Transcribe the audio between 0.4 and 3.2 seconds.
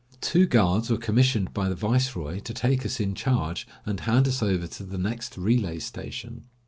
guards were commissioned by the viceroy to take us in